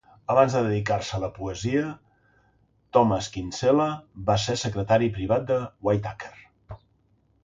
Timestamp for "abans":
0.33-0.53